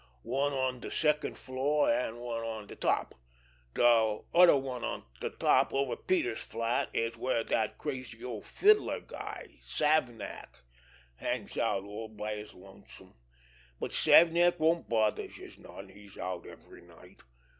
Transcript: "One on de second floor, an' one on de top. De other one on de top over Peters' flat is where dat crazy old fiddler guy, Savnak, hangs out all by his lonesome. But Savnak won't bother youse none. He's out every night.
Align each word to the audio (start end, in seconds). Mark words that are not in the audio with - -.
"One 0.23 0.51
on 0.51 0.79
de 0.79 0.89
second 0.89 1.37
floor, 1.37 1.87
an' 1.87 2.17
one 2.17 2.43
on 2.43 2.65
de 2.65 2.75
top. 2.75 3.13
De 3.75 4.21
other 4.33 4.57
one 4.57 4.83
on 4.83 5.03
de 5.19 5.29
top 5.29 5.71
over 5.75 5.95
Peters' 5.95 6.41
flat 6.41 6.89
is 6.91 7.17
where 7.17 7.43
dat 7.43 7.77
crazy 7.77 8.23
old 8.23 8.43
fiddler 8.47 8.99
guy, 9.01 9.59
Savnak, 9.59 10.63
hangs 11.17 11.55
out 11.55 11.83
all 11.83 12.07
by 12.07 12.33
his 12.33 12.55
lonesome. 12.55 13.13
But 13.79 13.91
Savnak 13.91 14.57
won't 14.59 14.89
bother 14.89 15.25
youse 15.25 15.59
none. 15.59 15.89
He's 15.89 16.17
out 16.17 16.47
every 16.47 16.81
night. 16.81 17.19